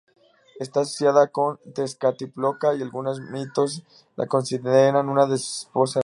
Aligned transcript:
Está 0.59 0.79
asociada 0.79 1.27
con 1.27 1.59
Tezcatlipoca 1.75 2.73
y 2.73 2.81
algunos 2.81 3.19
mitos 3.19 3.83
la 4.15 4.25
consideran 4.25 5.09
una 5.09 5.27
de 5.27 5.37
sus 5.37 5.59
esposas. 5.65 5.99